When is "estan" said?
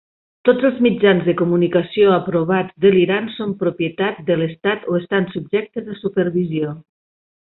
5.05-5.29